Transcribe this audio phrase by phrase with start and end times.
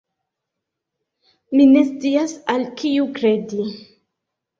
[1.59, 3.69] Ni ne scias, al kiu kredi.